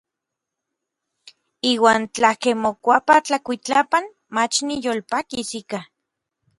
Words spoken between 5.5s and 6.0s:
ika.